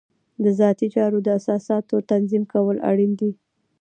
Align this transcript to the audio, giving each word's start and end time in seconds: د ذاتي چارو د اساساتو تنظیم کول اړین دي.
د 0.43 0.45
ذاتي 0.59 0.87
چارو 0.95 1.17
د 1.23 1.27
اساساتو 1.39 1.95
تنظیم 2.11 2.43
کول 2.53 2.77
اړین 2.89 3.11
دي. 3.19 3.31